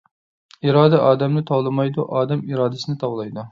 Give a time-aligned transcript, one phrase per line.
[0.67, 3.49] ئىرادە ئادەمنى تاۋلىمايدۇ، ئادەم ئىرادىسىنى تاۋلايدۇ!